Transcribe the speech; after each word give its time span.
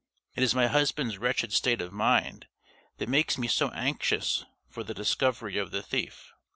It 0.33 0.41
is 0.41 0.55
my 0.55 0.65
husband's 0.65 1.19
wretched 1.19 1.53
state 1.53 1.79
of 1.79 1.93
mind 1.93 2.47
that 2.97 3.07
makes 3.07 3.37
me 3.37 3.47
so 3.47 3.69
anxious 3.69 4.43
for 4.67 4.83
the 4.83 4.95
discovery 4.95 5.59
of 5.59 5.69
the 5.69 5.83
thief. 5.83 6.33